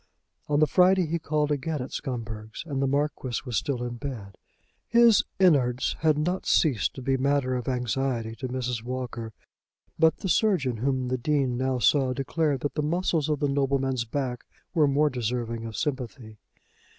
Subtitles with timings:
[0.47, 4.33] On the Friday he called again at Scumberg's, and the Marquis was still in bed.
[4.87, 8.81] His "in'ards" had not ceased to be matter of anxiety to Mrs.
[8.83, 9.31] Walker;
[9.99, 14.05] but the surgeon, whom the Dean now saw, declared that the muscles of the nobleman's
[14.05, 14.43] back
[14.73, 16.39] were more deserving of sympathy.